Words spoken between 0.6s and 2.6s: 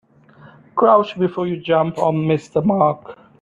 Crouch before you jump or miss